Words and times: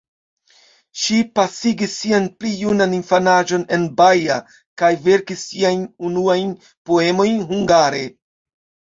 Ŝi 0.99 1.17
pasigis 1.39 1.91
sian 1.97 2.23
pli 2.39 2.53
junan 2.61 2.95
infanaĝon 2.99 3.65
en 3.77 3.83
Baja 3.99 4.37
kaj 4.83 4.89
verkis 5.09 5.43
siajn 5.51 5.83
unuajn 6.09 6.55
poemojn 6.91 7.37
hungare. 7.53 8.01